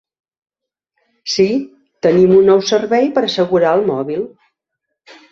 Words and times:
Sí, 1.33 1.43
tenim 2.05 2.33
un 2.37 2.49
nou 2.51 2.63
servei 2.69 3.05
per 3.17 3.23
assegurar 3.27 3.75
el 3.81 3.85
mòbil. 3.91 4.25